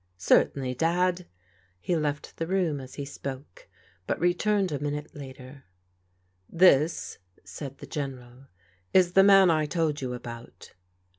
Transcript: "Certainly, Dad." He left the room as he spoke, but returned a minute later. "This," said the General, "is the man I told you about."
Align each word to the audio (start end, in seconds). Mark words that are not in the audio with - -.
"Certainly, 0.31 0.73
Dad." 0.73 1.27
He 1.79 1.95
left 1.95 2.37
the 2.37 2.47
room 2.47 2.79
as 2.81 2.95
he 2.95 3.05
spoke, 3.05 3.67
but 4.07 4.19
returned 4.19 4.71
a 4.71 4.79
minute 4.79 5.15
later. 5.15 5.65
"This," 6.49 7.19
said 7.43 7.77
the 7.77 7.85
General, 7.85 8.47
"is 8.95 9.13
the 9.13 9.21
man 9.23 9.51
I 9.51 9.67
told 9.67 10.01
you 10.01 10.15
about." 10.15 10.73